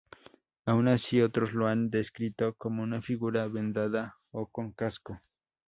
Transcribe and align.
Aun 0.65 0.87
así, 0.87 1.21
otros 1.21 1.53
lo 1.53 1.67
han 1.67 1.91
descrito 1.91 2.55
como 2.55 2.81
una 2.81 3.03
figura 3.03 3.47
vendada 3.47 4.17
o 4.31 4.47
con 4.47 4.71
casco. 4.71 5.21